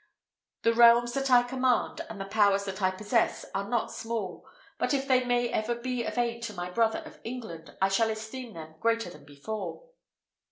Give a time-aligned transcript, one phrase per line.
[0.63, 4.47] The realms that I command, and the powers that I possess, are not small;
[4.79, 8.09] but if they may ever be of aid to my brother, of England, I shall
[8.09, 9.83] esteem them greater than before."